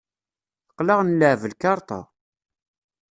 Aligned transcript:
Aql-aɣ 0.69 0.99
nleɛɛeb 1.03 1.41
lkarṭa. 1.51 1.99